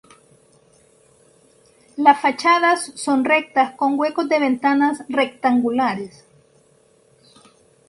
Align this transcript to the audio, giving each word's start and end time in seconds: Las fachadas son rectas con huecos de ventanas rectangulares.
Las 1.95 2.19
fachadas 2.23 2.91
son 2.95 3.23
rectas 3.23 3.75
con 3.75 3.99
huecos 3.99 4.27
de 4.29 4.39
ventanas 4.39 5.03
rectangulares. 5.09 6.25